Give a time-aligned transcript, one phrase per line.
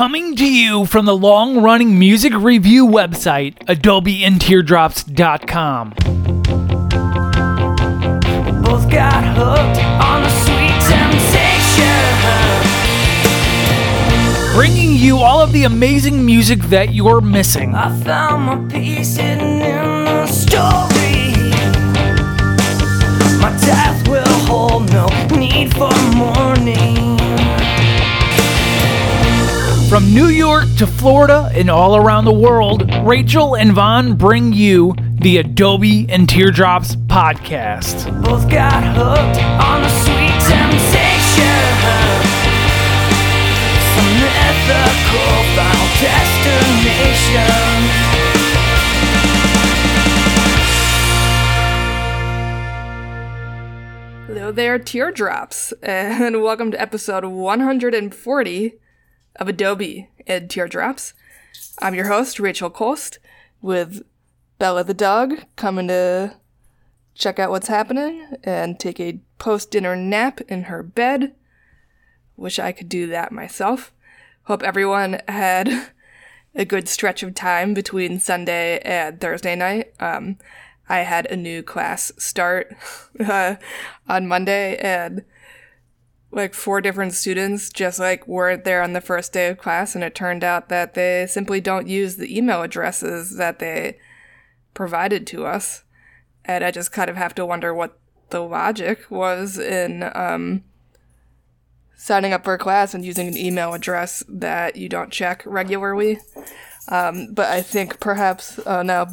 [0.00, 5.90] Coming to you from the long running music review website, AdobeAndTeardrops.com.
[8.62, 11.84] Both got hooked on the sweet temptation.
[14.54, 17.74] Bringing you all of the amazing music that you're missing.
[17.74, 21.34] I found my peace hidden in the story.
[23.38, 27.19] My death will hold no need for mourning.
[29.90, 34.94] From New York to Florida and all around the world, Rachel and Vaughn bring you
[35.14, 38.06] the Adobe and Teardrops podcast.
[38.22, 41.42] Both got hooked on the sweet temptation.
[43.90, 47.50] Some mythical final destination.
[54.28, 58.78] Hello there, teardrops, and welcome to episode 140
[59.36, 61.14] of Adobe and Teardrops.
[61.78, 63.18] I'm your host, Rachel Cholst,
[63.62, 64.02] with
[64.58, 66.36] Bella the dog coming to
[67.14, 71.34] check out what's happening and take a post dinner nap in her bed.
[72.36, 73.92] Wish I could do that myself.
[74.44, 75.90] Hope everyone had
[76.54, 79.92] a good stretch of time between Sunday and Thursday night.
[80.00, 80.38] Um,
[80.88, 82.74] I had a new class start
[83.20, 83.56] uh,
[84.08, 85.24] on Monday, and
[86.32, 90.04] like four different students just like weren't there on the first day of class, and
[90.04, 93.98] it turned out that they simply don't use the email addresses that they
[94.74, 95.84] provided to us,
[96.44, 97.98] and I just kind of have to wonder what
[98.30, 100.62] the logic was in um,
[101.96, 106.18] signing up for a class and using an email address that you don't check regularly.
[106.88, 109.08] Um, but I think perhaps uh, now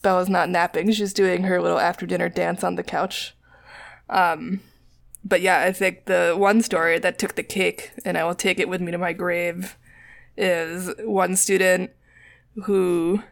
[0.00, 3.34] Bella's not napping; she's doing her little after dinner dance on the couch.
[4.08, 4.60] Um,
[5.24, 8.58] but yeah, I think the one story that took the cake, and I will take
[8.58, 9.76] it with me to my grave,
[10.36, 11.90] is one student
[12.64, 13.22] who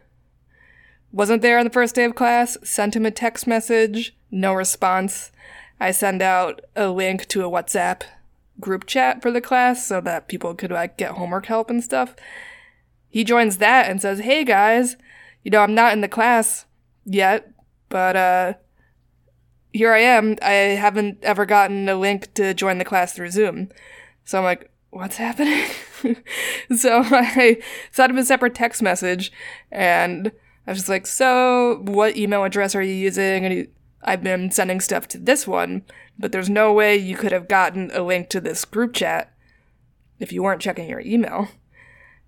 [1.11, 5.31] wasn't there on the first day of class, sent him a text message, no response.
[5.79, 8.03] I send out a link to a WhatsApp
[8.59, 12.15] group chat for the class so that people could like get homework help and stuff.
[13.09, 14.95] He joins that and says, "Hey guys,
[15.43, 16.65] you know, I'm not in the class
[17.03, 17.51] yet,
[17.89, 18.53] but uh
[19.73, 20.37] here I am.
[20.41, 23.69] I haven't ever gotten a link to join the class through Zoom.
[24.25, 25.65] So I'm like, what's happening?
[26.75, 27.61] so I
[27.91, 29.31] sent him a separate text message
[29.71, 30.31] and
[30.67, 33.45] I was just like, so what email address are you using?
[33.45, 33.67] And he,
[34.03, 35.83] I've been sending stuff to this one,
[36.19, 39.33] but there's no way you could have gotten a link to this group chat
[40.19, 41.47] if you weren't checking your email.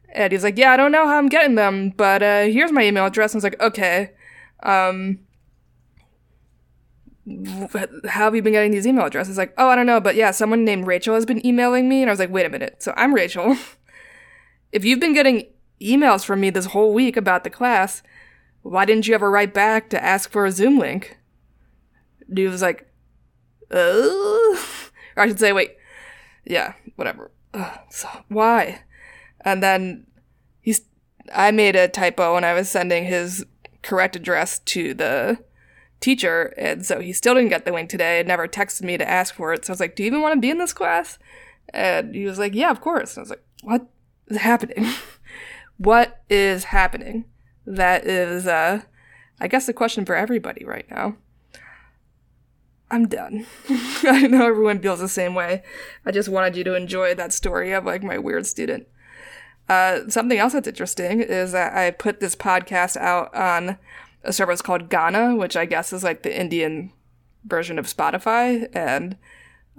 [0.09, 2.83] And he's like, yeah, I don't know how I'm getting them, but uh, here's my
[2.83, 3.33] email address.
[3.33, 4.11] And I was like, okay.
[4.61, 5.19] Um,
[7.25, 9.37] how have you been getting these email addresses?
[9.37, 12.01] Like, oh, I don't know, but yeah, someone named Rachel has been emailing me.
[12.01, 12.83] And I was like, wait a minute.
[12.83, 13.57] So I'm Rachel.
[14.71, 15.47] if you've been getting
[15.81, 18.03] emails from me this whole week about the class,
[18.61, 21.17] why didn't you ever write back to ask for a Zoom link?
[22.31, 22.91] Dude was like,
[23.71, 24.65] oh,
[25.15, 25.77] or I should say, wait,
[26.45, 27.31] yeah, whatever.
[27.53, 28.81] Ugh, so why?
[29.41, 30.07] And then
[30.61, 30.81] he's,
[31.33, 33.45] I made a typo when I was sending his
[33.81, 35.39] correct address to the
[36.03, 39.09] teacher, and so he still didn't get the wing today and never texted me to
[39.09, 39.65] ask for it.
[39.65, 41.17] So I was like, Do you even want to be in this class?
[41.73, 43.15] And he was like, Yeah, of course.
[43.15, 43.87] And I was like, What
[44.27, 44.85] is happening?
[45.77, 47.25] what is happening?
[47.65, 48.81] That is, uh,
[49.39, 51.15] I guess, the question for everybody right now.
[52.91, 53.47] I'm done.
[54.03, 55.63] I know everyone feels the same way.
[56.05, 58.87] I just wanted you to enjoy that story of like my weird student.
[59.69, 63.77] Uh, something else that's interesting is that I put this podcast out on
[64.23, 66.91] a service called Gaana, which I guess is like the Indian
[67.45, 69.17] version of Spotify, and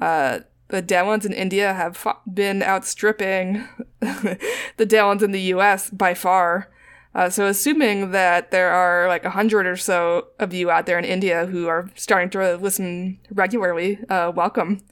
[0.01, 3.67] uh, the downloads in India have fa- been outstripping
[4.01, 4.39] the
[4.79, 5.91] downloads in the U.S.
[5.91, 6.71] by far.
[7.15, 10.99] Uh, so, assuming that there are like a hundred or so of you out there
[10.99, 14.83] in India who are starting to listen regularly, uh, welcome.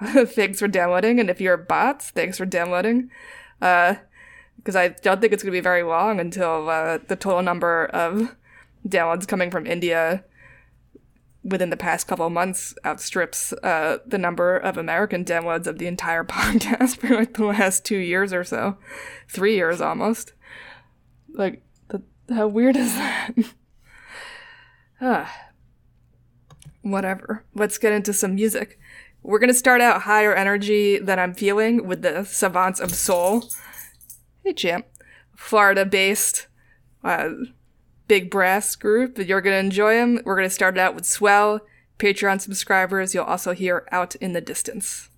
[0.02, 3.10] thanks for downloading, and if you're bots, thanks for downloading.
[3.60, 7.86] Because I don't think it's going to be very long until uh, the total number
[7.86, 8.34] of
[8.86, 10.24] downloads coming from India
[11.42, 15.86] within the past couple of months outstrips uh, the number of American downloads of the
[15.86, 18.76] entire podcast for like the last two years or so,
[19.28, 20.32] three years almost.
[21.32, 22.02] Like, the,
[22.34, 23.32] how weird is that?
[25.00, 25.46] ah.
[26.82, 27.44] Whatever.
[27.54, 28.78] Let's get into some music.
[29.22, 33.44] We're gonna start out higher energy than I'm feeling with the Savants of Soul.
[34.42, 34.86] Hey, champ.
[35.36, 36.46] Florida based,
[37.04, 37.30] uh,
[38.10, 39.18] big brass group.
[39.18, 40.18] You're gonna enjoy them.
[40.24, 41.60] We're gonna start it out with Swell.
[42.00, 45.10] Patreon subscribers, you'll also hear Out in the Distance.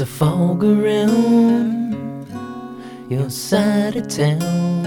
[0.00, 2.28] A fog around
[3.10, 4.84] your side of town.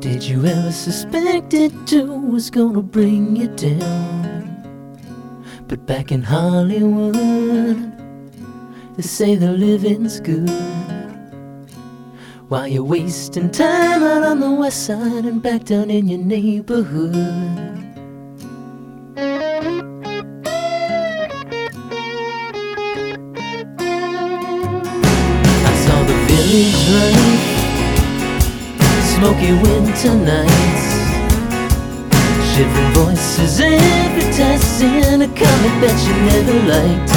[0.00, 4.56] Did you ever suspect it too was gonna bring you down?
[5.68, 7.14] But back in Hollywood,
[8.96, 10.48] they say the living's good.
[12.48, 17.91] While you're wasting time out on the west side and back down in your neighborhood.
[26.52, 27.48] Life,
[29.14, 30.84] smoky winter nights,
[32.52, 37.10] shivering voices advertising a comic that you never liked.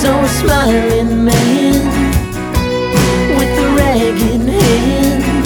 [0.00, 1.84] Saw a smiling man
[3.36, 5.44] with a ragged hand,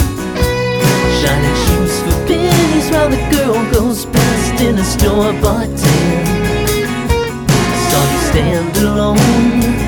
[1.18, 6.26] shining shoes for pennies while the girl goes past in a store bought tan.
[7.90, 9.79] Saw you stand alone.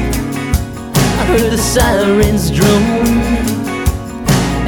[1.33, 3.17] Heard the sirens drone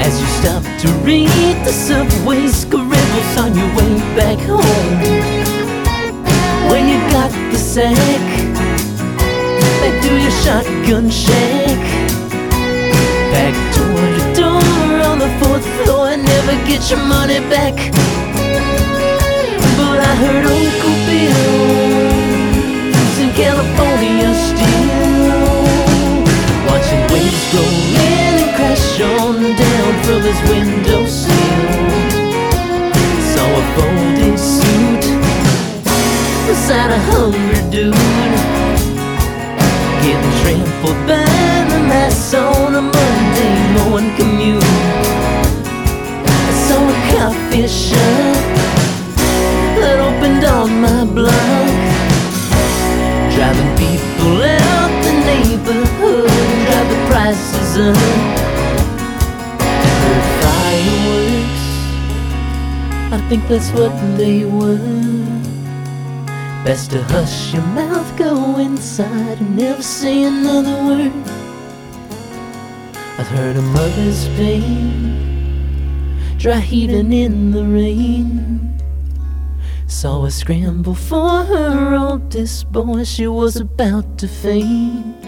[0.00, 1.28] as you stopped to read
[1.62, 4.98] the subway scribbles on your way back home.
[6.70, 7.94] When you got the sack
[9.82, 11.82] back to your shotgun shack,
[13.30, 17.76] back door to door on the fourth floor, and never get your money back.
[19.76, 21.98] But I heard Uncle Bill's
[23.18, 25.23] in California still.
[27.54, 31.34] Roll in and crash on down from his windowsill.
[33.32, 35.04] Saw a folding suit
[36.46, 37.94] beside a hungry dude.
[40.02, 41.24] Getting trampled by
[41.70, 44.62] the mass on a Monday morning commute.
[46.66, 48.36] Saw a coffee shop
[49.80, 51.73] that opened on my block.
[57.74, 57.96] Heard
[60.44, 61.66] fireworks,
[63.12, 64.78] I think that's what they were.
[66.64, 71.12] Best to hush your mouth, go inside, and never say another word.
[73.18, 75.18] I've heard a mother's pain,
[76.38, 78.78] dry heaving in the rain.
[79.88, 85.23] Saw her scramble for her oldest boy, she was about to faint.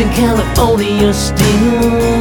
[0.00, 2.20] in California still.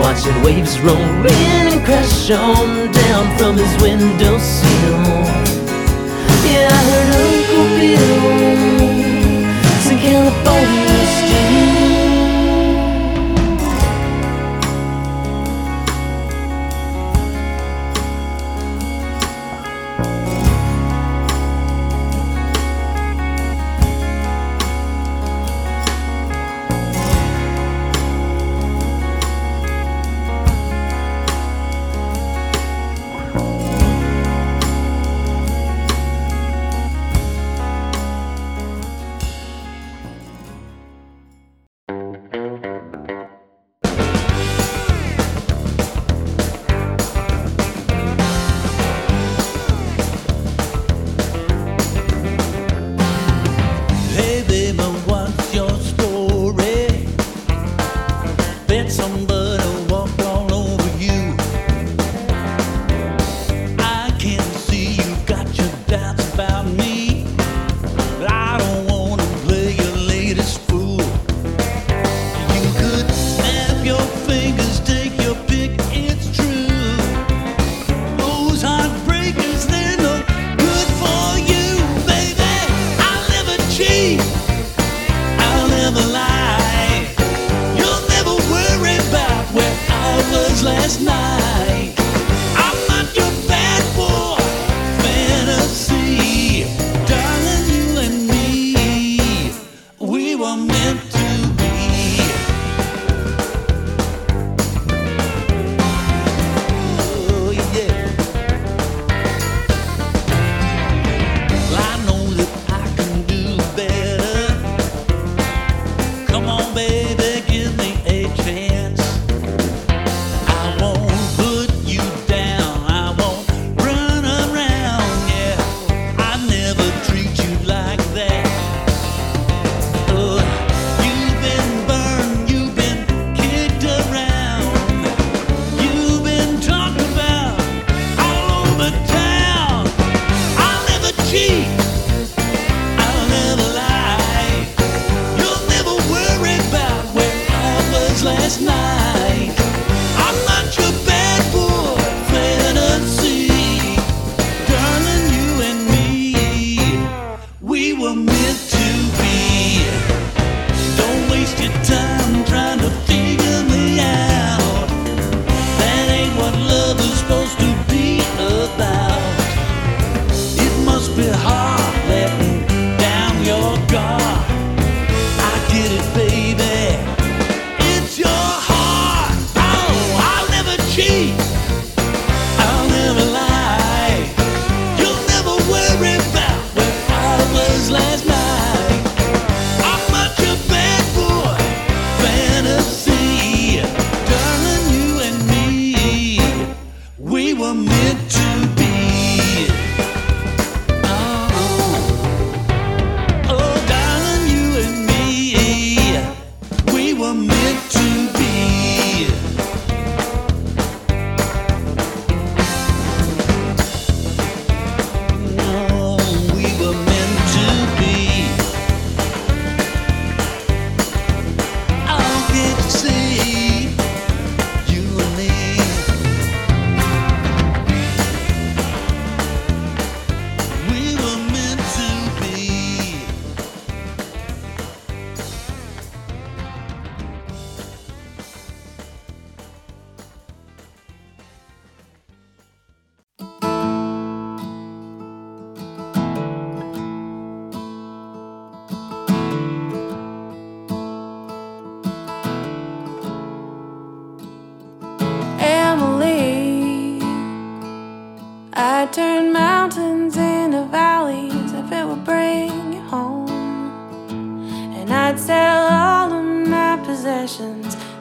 [0.00, 5.02] Watching waves roll in and crash on down from his windowsill
[6.44, 8.36] Yeah, I heard Uncle Bill
[9.90, 11.85] in California still.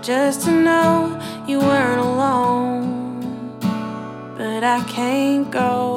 [0.06, 3.58] just to know you weren't alone.
[4.38, 5.95] But I can't go.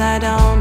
[0.00, 0.59] I don't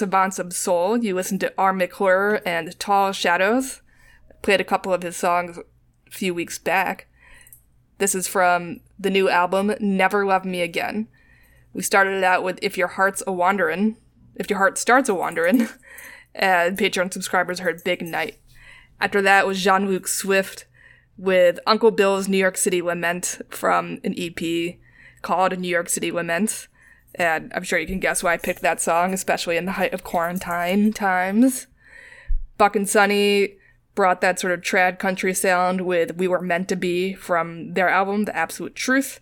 [0.00, 1.74] Savants of Soul, you listened to R.
[1.74, 3.82] McClure and Tall Shadows.
[4.40, 7.06] Played a couple of his songs a few weeks back.
[7.98, 11.06] This is from the new album, Never Love Me Again.
[11.74, 13.96] We started it out with If Your Heart's a Wanderin',
[14.36, 15.70] If Your Heart Starts a Wanderin',
[16.34, 18.38] and Patreon subscribers heard Big Night.
[19.02, 20.64] After that was Jean Luc Swift
[21.18, 24.76] with Uncle Bill's New York City Lament from an EP
[25.20, 26.68] called New York City Lament.
[27.14, 29.92] And I'm sure you can guess why I picked that song, especially in the height
[29.92, 31.66] of quarantine times.
[32.56, 33.56] Buck and Sunny
[33.94, 37.88] brought that sort of trad country sound with We Were Meant to Be from their
[37.88, 39.20] album, The Absolute Truth.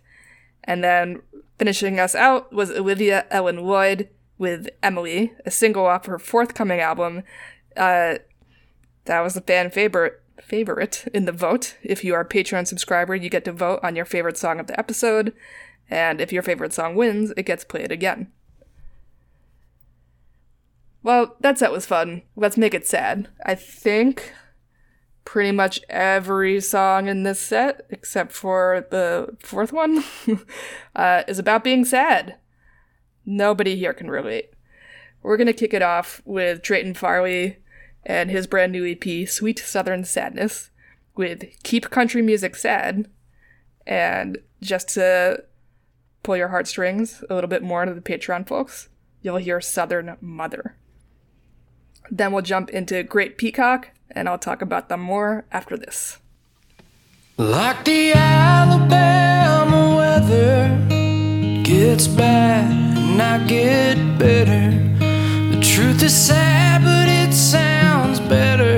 [0.63, 1.21] And then
[1.57, 7.23] finishing us out was Olivia Ellen Lloyd with Emily, a single off her forthcoming album.
[7.75, 8.15] Uh,
[9.05, 11.75] that was a fan favorite favorite in the vote.
[11.83, 14.67] If you are a Patreon subscriber, you get to vote on your favorite song of
[14.67, 15.33] the episode.
[15.89, 18.31] And if your favorite song wins, it gets played again.
[21.01, 22.23] Well, that set was fun.
[22.35, 23.29] Let's make it sad.
[23.45, 24.33] I think
[25.23, 30.03] pretty much every song in this set, except for the fourth one,
[30.95, 32.35] uh, is about being sad.
[33.25, 34.51] Nobody here can relate.
[35.21, 37.57] We're gonna kick it off with Drayton Farley
[38.05, 40.69] and his brand new EP, Sweet Southern Sadness,
[41.15, 43.07] with Keep Country Music Sad.
[43.85, 45.43] And just to
[46.23, 48.89] pull your heartstrings a little bit more to the Patreon folks,
[49.21, 50.75] you'll hear Southern Mother.
[52.11, 56.17] Then we'll jump into Great Peacock, and I'll talk about them more after this.
[57.37, 64.71] Like the Alabama weather gets bad and I get better.
[65.55, 68.77] The truth is sad, but it sounds better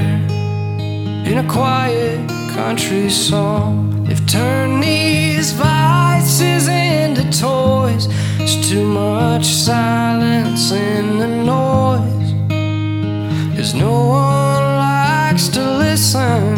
[1.30, 4.04] in a quiet country song.
[4.04, 6.68] They've turned these vices
[7.32, 8.08] toys.
[8.38, 12.32] There's too much silence in the noise.
[13.56, 16.56] Cause no one likes to listen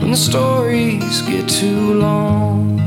[0.00, 2.80] when the stories get too long.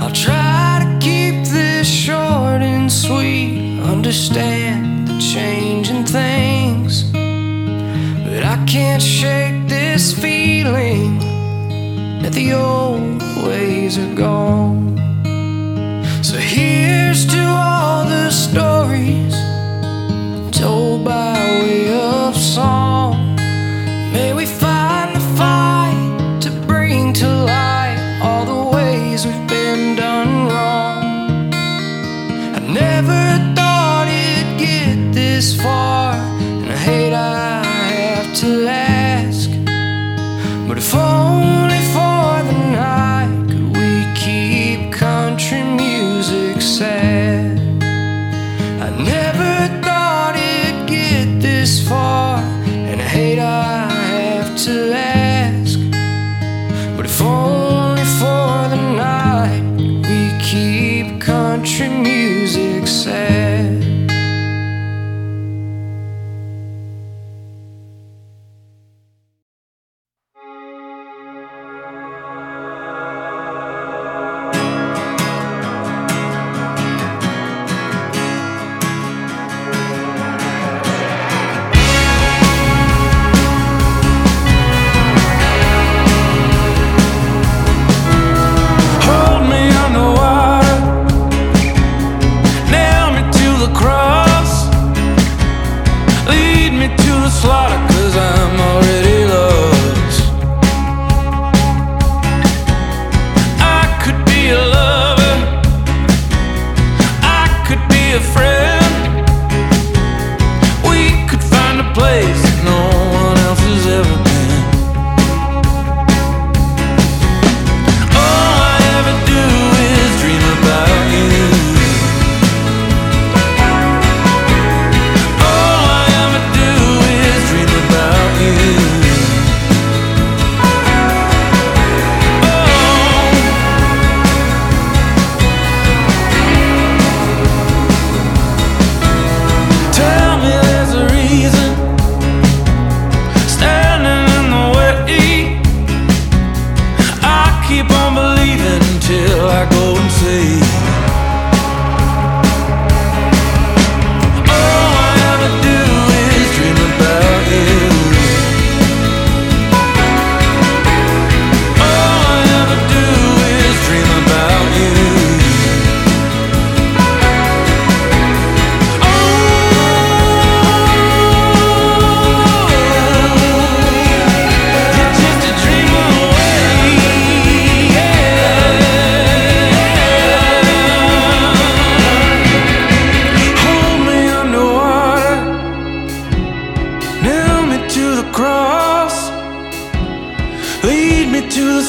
[0.00, 7.02] I'll try to keep this short and sweet, understand the changing things.
[7.12, 11.18] But I can't shake this feeling
[12.22, 15.07] that the old ways are gone.
[16.20, 19.34] So here's to all the stories
[20.50, 22.87] told by way of song.
[61.28, 63.27] Country music.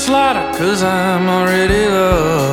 [0.10, 2.49] Slaughter, cause I'm already lost.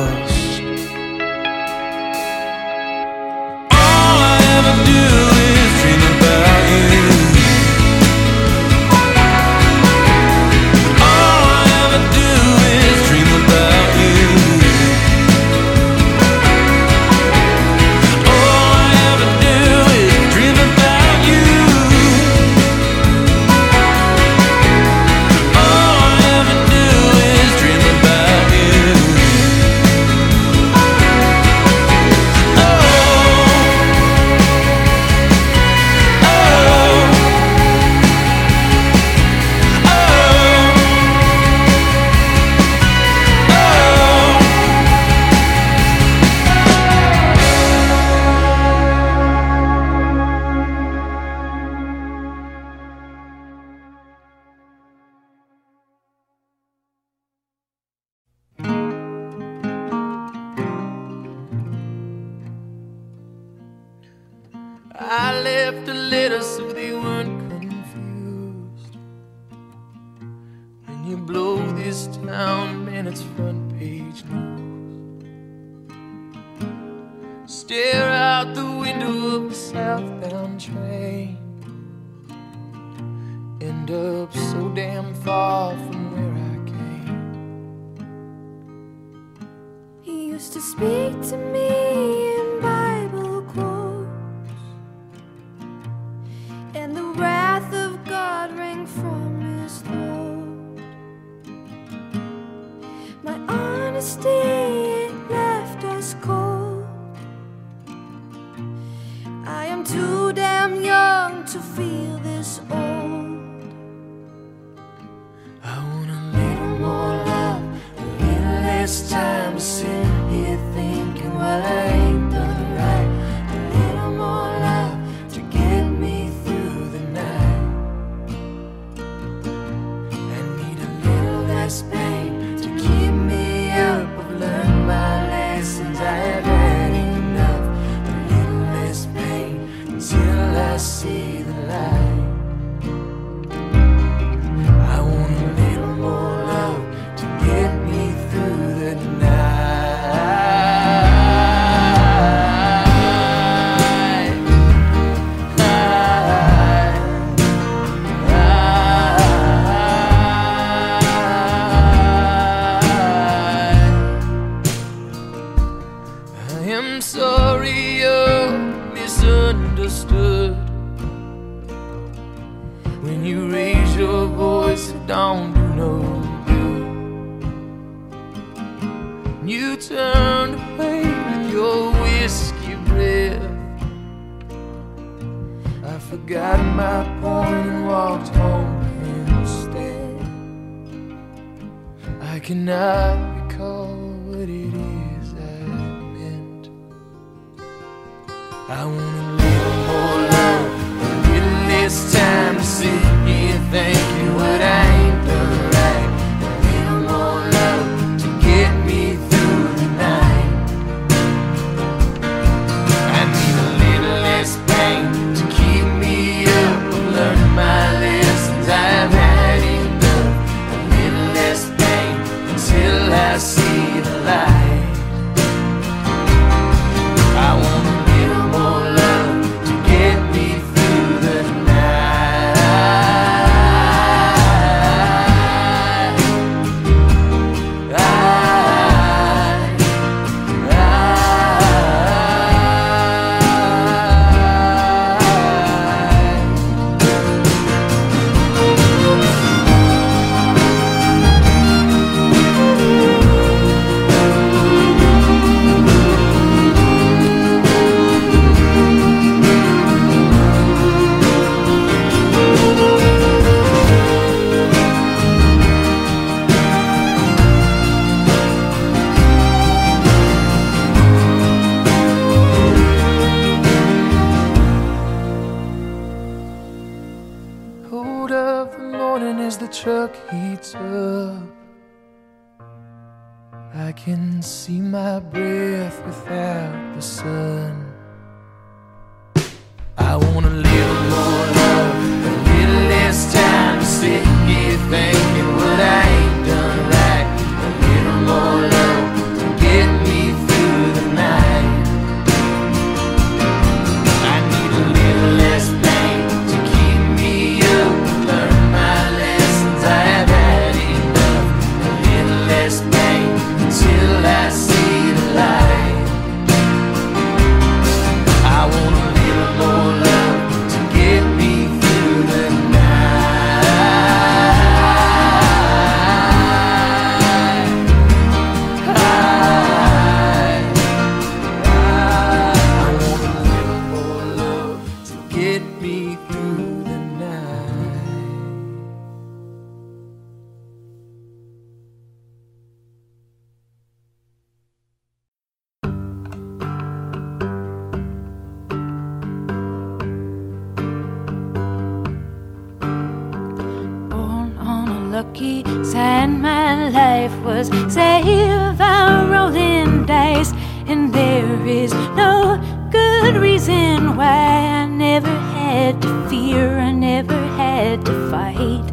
[355.17, 360.53] lucky Sandman life was saved by rolling dice,
[360.85, 361.91] and there is
[362.23, 362.61] no
[362.91, 364.51] good reason why
[364.81, 368.87] I never had to fear, I never had to fight.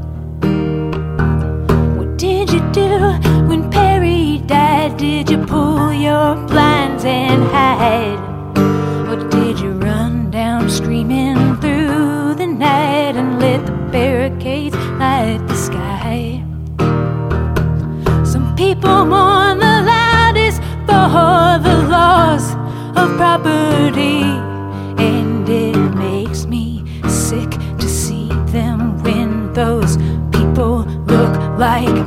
[1.98, 2.90] What did you do
[3.48, 4.96] when Perry died?
[4.96, 8.13] Did you pull your blinds and hide?
[23.16, 24.22] property,
[25.02, 29.96] and it makes me sick to see them when those
[30.32, 32.03] people look like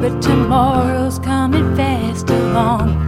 [0.00, 2.99] but tomorrow's coming fast along.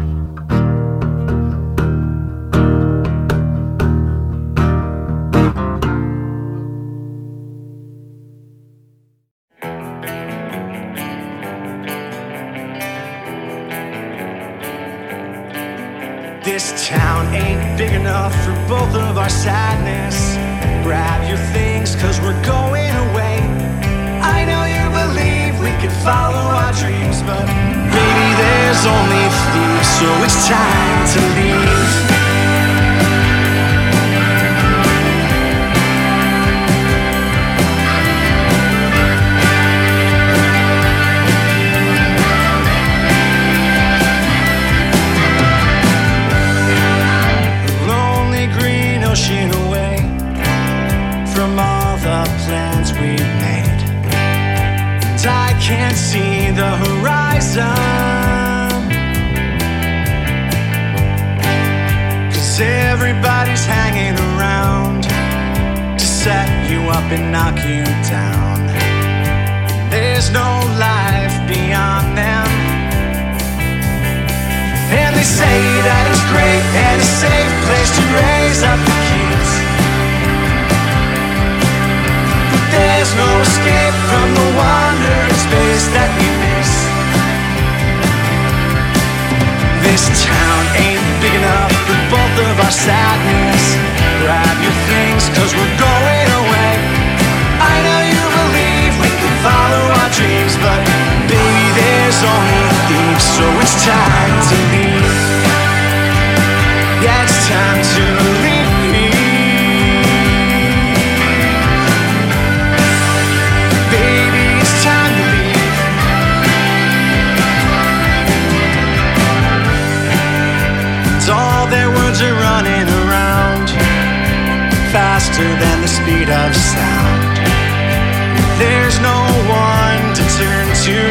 [130.82, 131.10] too,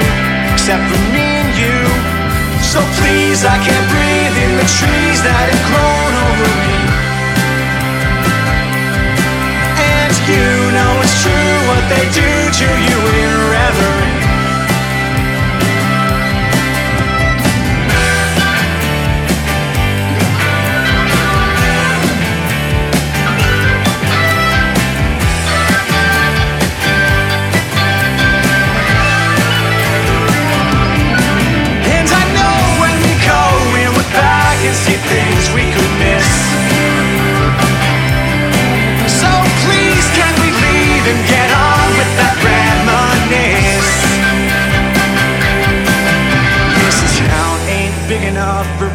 [0.52, 1.80] except for me and you.
[2.60, 6.80] So please, I can't breathe in the trees that have grown over me.
[9.96, 13.01] And you know it's true what they do to you.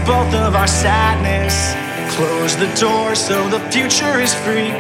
[0.06, 1.74] both of our sadness.
[2.14, 4.70] Close the door so the future is free.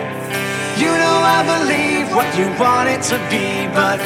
[0.78, 3.98] You know I believe what you want it to be, but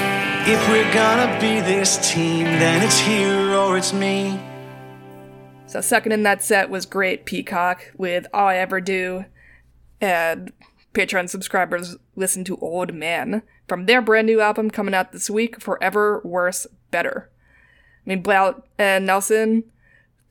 [0.49, 4.41] if we're gonna be this team, then it's or it's me.
[5.67, 9.27] So second in that set was Great Peacock with All I Ever Do
[10.01, 10.53] and
[10.95, 15.61] Patreon subscribers listen to Old Man from their brand new album coming out this week,
[15.61, 17.31] Forever Worse Better.
[18.05, 19.65] I mean, Blount and Nelson,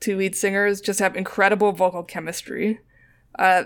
[0.00, 2.80] two lead singers, just have incredible vocal chemistry.
[3.38, 3.64] Uh,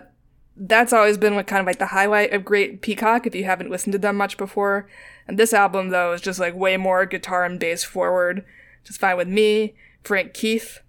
[0.56, 3.70] that's always been like kind of like the highlight of Great Peacock if you haven't
[3.70, 4.88] listened to them much before.
[5.26, 8.44] And this album though is just like way more guitar and bass forward,
[8.84, 9.74] just fine with me.
[10.04, 10.80] Frank Keith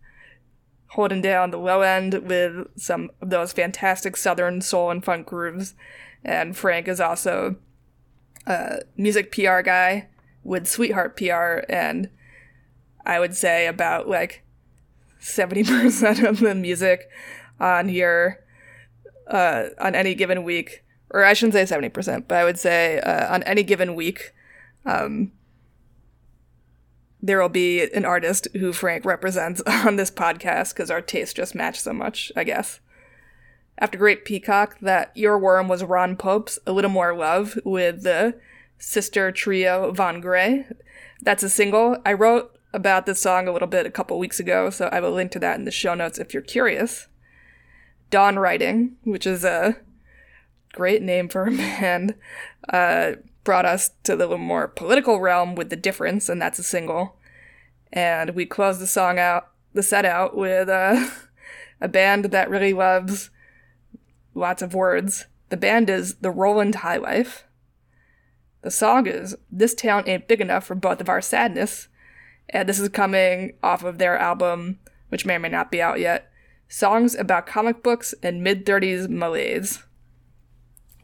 [0.96, 5.74] holding down the low end with some of those fantastic southern soul and funk grooves.
[6.24, 7.58] And Frank is also
[8.48, 10.08] a music PR guy
[10.44, 12.10] with Sweetheart PR and
[13.06, 14.44] I would say about like
[15.22, 17.10] 70% of the music
[17.60, 18.44] on here
[19.28, 23.34] uh, on any given week, or I shouldn't say 70%, but I would say uh,
[23.34, 24.34] on any given week,
[24.86, 25.32] um,
[27.26, 31.56] there will be an artist who Frank represents on this podcast because our tastes just
[31.56, 32.80] match so much, I guess.
[33.80, 38.40] After Great Peacock, that Your Worm was Ron Pope's A Little More Love with the
[38.78, 40.68] sister trio Von Grey.
[41.22, 41.98] That's a single.
[42.06, 45.12] I wrote about this song a little bit a couple weeks ago, so I will
[45.12, 47.08] link to that in the show notes if you're curious.
[48.12, 49.78] Dawn Writing, which is a
[50.74, 52.14] great name for a band,
[52.70, 53.14] uh,
[53.46, 57.16] brought us to the more political realm with The Difference, and that's a single.
[57.94, 61.10] And we closed the song out, the set out with uh,
[61.82, 63.30] a band that really loves
[64.34, 65.28] lots of words.
[65.48, 67.46] The band is The Roland High Life.
[68.64, 71.88] The song is This Town Ain't Big Enough for Both of Our Sadness.
[72.50, 74.80] And this is coming off of their album,
[75.10, 76.32] which may or may not be out yet,
[76.68, 79.84] Songs About Comic Books and Mid 30s Malaise.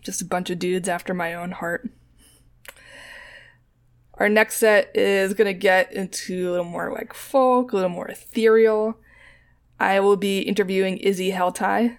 [0.02, 1.90] Just a bunch of dudes after my own heart.
[4.16, 7.90] Our next set is going to get into a little more like folk, a little
[7.90, 8.98] more ethereal.
[9.80, 11.98] I will be interviewing Izzy Heltai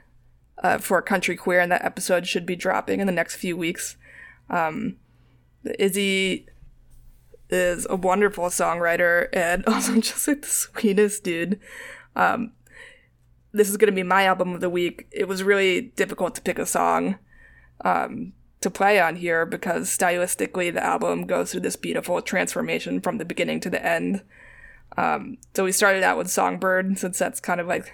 [0.62, 3.96] uh, for Country Queer, and that episode should be dropping in the next few weeks.
[4.48, 4.96] Um,
[5.78, 6.46] Izzy
[7.50, 11.60] is a wonderful songwriter and also just like the sweetest dude.
[12.16, 12.52] Um,
[13.52, 15.06] this is going to be my album of the week.
[15.10, 17.18] It was really difficult to pick a song
[17.84, 18.32] um,
[18.62, 23.24] to play on here because stylistically the album goes through this beautiful transformation from the
[23.24, 24.22] beginning to the end.
[24.96, 27.92] Um, so we started out with Songbird since that's kind of like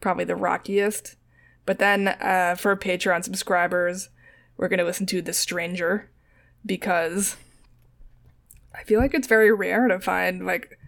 [0.00, 1.16] probably the rockiest.
[1.64, 4.08] But then uh, for Patreon subscribers,
[4.56, 6.10] we're going to listen to The Stranger
[6.64, 7.36] because
[8.74, 10.78] I feel like it's very rare to find like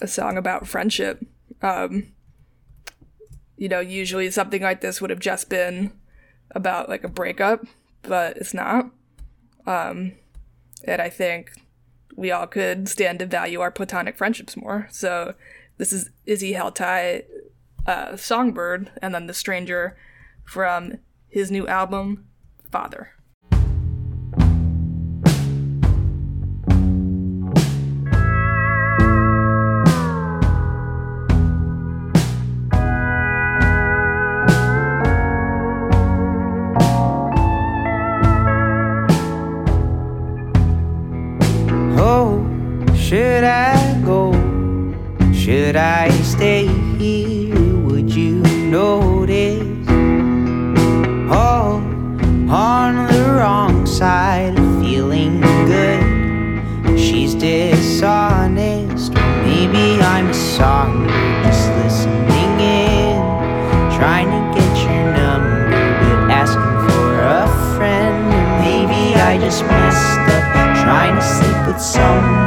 [0.00, 1.24] a song about friendship.
[1.62, 2.12] Um,
[3.56, 5.92] you know, usually something like this would have just been
[6.52, 7.66] about like a breakup,
[8.02, 8.90] but it's not.
[9.66, 10.12] Um,
[10.84, 11.52] and I think
[12.16, 14.88] we all could stand to value our platonic friendships more.
[14.90, 15.34] So
[15.78, 17.24] this is Izzy Heltai,
[17.86, 19.96] uh, Songbird, and then The Stranger
[20.44, 20.98] from
[21.28, 22.26] his new album,
[22.70, 23.10] Father.
[45.70, 46.66] Should I stay
[46.98, 47.54] here?
[47.54, 49.86] Would you notice?
[51.30, 51.80] Oh,
[52.50, 55.40] on the wrong side of feeling
[55.70, 56.98] good.
[56.98, 63.22] She's dishonest, maybe I'm a songbird just listening in,
[63.96, 67.46] trying to get your number, but asking for a
[67.76, 68.28] friend.
[68.58, 72.39] Maybe I just messed up, trying to sleep with someone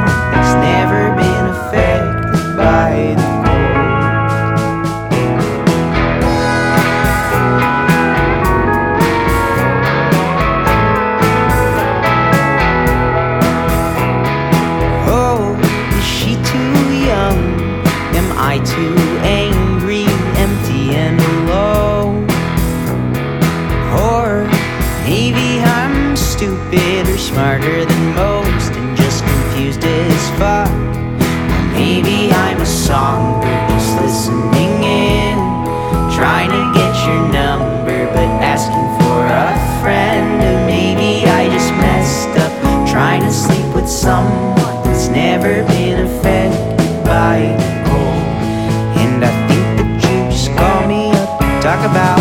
[51.84, 52.13] about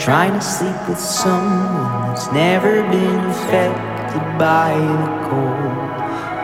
[0.00, 5.90] trying to sleep with someone that's never been affected by the cold.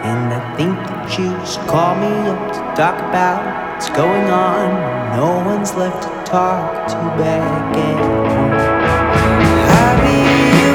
[0.05, 5.17] And I think that you just called me up to talk about what's going on.
[5.17, 8.53] No one's left to talk to back at home.
[9.73, 10.66] I'll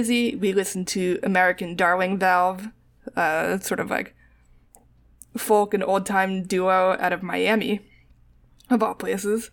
[0.00, 2.68] Izzy, we listened to American Darling Valve,
[3.16, 4.14] uh, sort of like
[5.36, 7.80] folk and old time duo out of Miami,
[8.70, 9.50] of all places.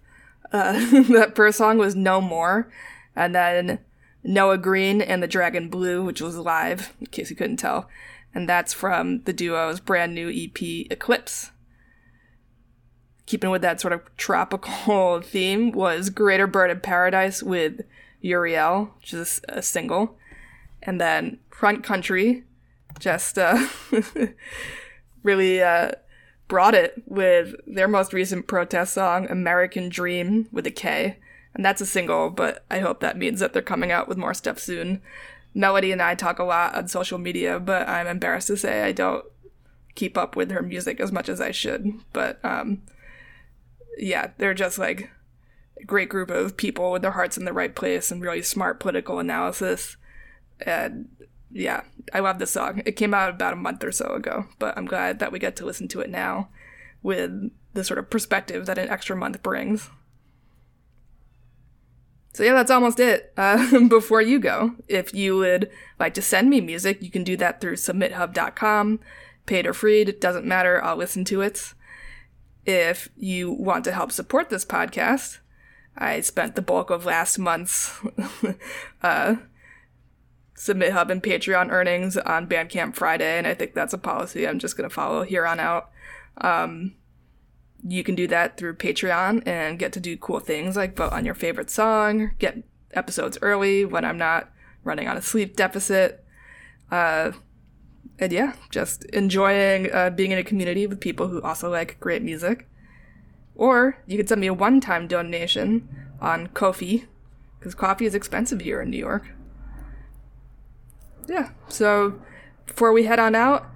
[0.54, 0.72] Uh,
[1.10, 2.72] that first song was No More,
[3.14, 3.80] and then
[4.24, 7.89] Noah Green and the Dragon Blue, which was live, in case you couldn't tell.
[8.34, 11.52] And that's from the duo's brand new EP, Eclipse.
[13.26, 17.82] Keeping with that sort of tropical theme was Greater Bird of Paradise with
[18.22, 20.18] Uriel, which is a single.
[20.88, 22.45] And then Front Country
[22.97, 23.67] just uh,
[25.23, 25.91] really uh,
[26.47, 31.19] brought it with their most recent protest song, American Dream, with a K.
[31.53, 34.33] And that's a single, but I hope that means that they're coming out with more
[34.33, 35.01] stuff soon.
[35.53, 38.91] Melody and I talk a lot on social media, but I'm embarrassed to say I
[38.93, 39.25] don't
[39.95, 41.93] keep up with her music as much as I should.
[42.13, 42.83] But um,
[43.97, 45.09] yeah, they're just like
[45.81, 48.79] a great group of people with their hearts in the right place and really smart
[48.79, 49.97] political analysis.
[50.62, 51.10] And
[51.51, 51.84] yeah,
[52.14, 52.82] I love this song.
[52.86, 55.55] It came out about a month or so ago, but I'm glad that we get
[55.58, 56.49] to listen to it now
[57.01, 59.89] with the sort of perspective that an extra month brings.
[62.34, 63.34] So yeah, that's almost it.
[63.38, 67.38] Uh, before you go, if you would like to send me music, you can do
[67.38, 68.99] that through submithub.com.
[69.45, 70.84] Paid or free, it doesn't matter.
[70.84, 71.74] I'll listen to it.
[72.66, 75.38] If you want to help support this podcast,
[75.97, 77.97] I spent the bulk of last month's
[79.01, 79.36] uh,
[80.58, 84.76] SubmitHub and Patreon earnings on Bandcamp Friday, and I think that's a policy I'm just
[84.76, 85.91] going to follow here on out.
[86.39, 86.95] Um,
[87.88, 91.26] you can do that through Patreon and get to do cool things like vote on
[91.26, 94.49] your favorite song, get episodes early when I'm not
[94.84, 96.26] running on a sleep deficit.
[96.91, 97.34] Uh,
[98.18, 102.24] and yeah, just enjoying uh, being in a community with people who also like great
[102.24, 102.68] music.
[103.53, 105.88] Or you could send me a one time donation
[106.20, 107.05] on Ko-fi,
[107.60, 109.28] because coffee is expensive here in New York.
[111.28, 112.21] Yeah, so
[112.65, 113.67] before we head on out,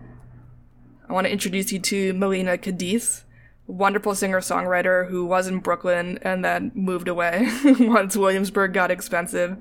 [1.10, 3.26] I want to introduce you to Melina Cadiz,
[3.68, 7.50] wonderful singer songwriter who was in Brooklyn and then moved away
[7.80, 9.58] once Williamsburg got expensive.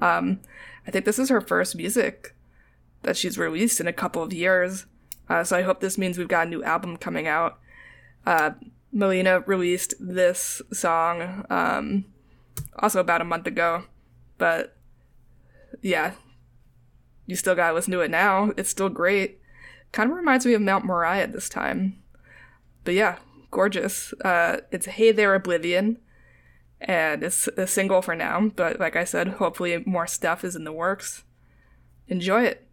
[0.00, 0.40] Um,
[0.86, 2.34] I think this is her first music
[3.02, 4.86] that she's released in a couple of years.
[5.28, 7.58] Uh, so I hope this means we've got a new album coming out.
[8.24, 8.52] Uh,
[8.90, 12.06] Melina released this song um,
[12.78, 13.84] also about a month ago,
[14.38, 14.76] but
[15.82, 16.12] yeah,
[17.26, 18.52] you still gotta listen to it now.
[18.56, 19.40] It's still great.
[19.92, 22.02] Kind of reminds me of Mount Moriah this time.
[22.84, 23.18] But yeah,
[23.50, 24.12] gorgeous.
[24.24, 25.98] Uh, it's Hey There Oblivion,
[26.80, 30.64] and it's a single for now, but like I said, hopefully more stuff is in
[30.64, 31.24] the works.
[32.08, 32.66] Enjoy it.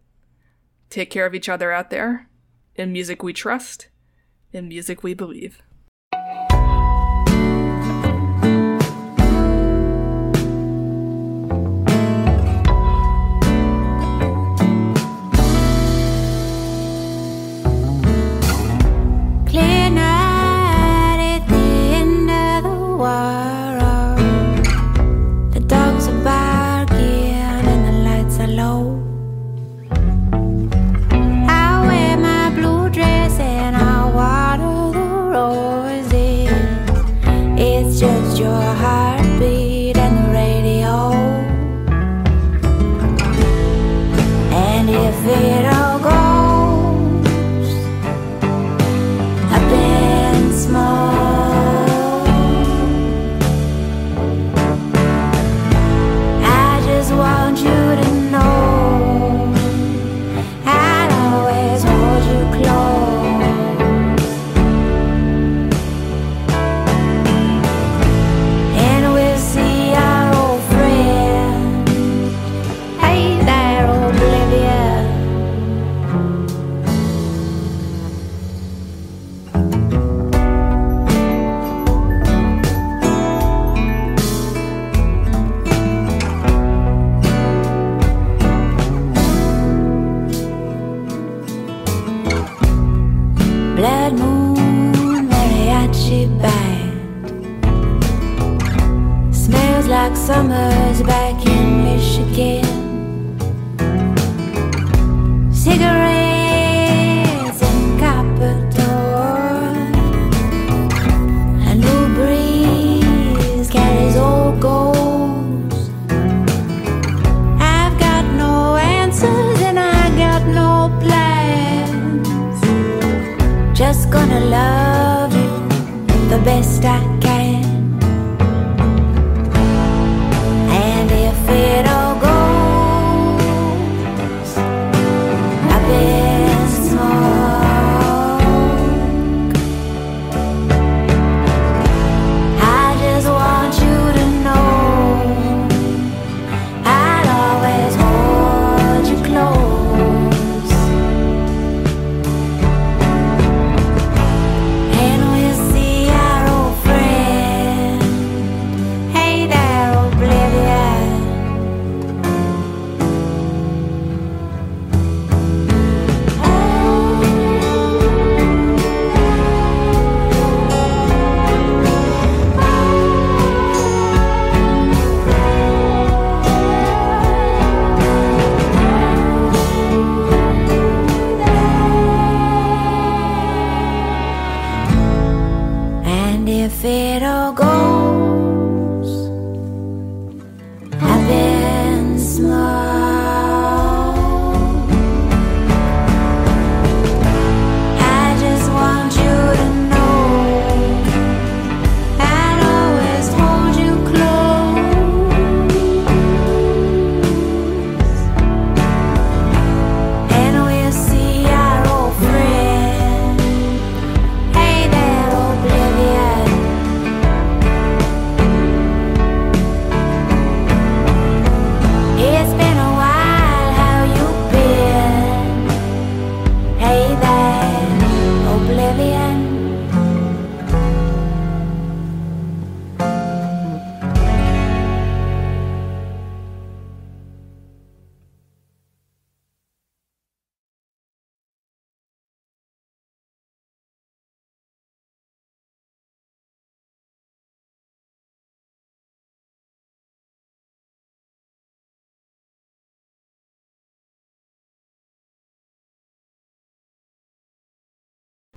[0.90, 2.28] Take care of each other out there.
[2.74, 3.88] In music we trust,
[4.52, 5.62] in music we believe.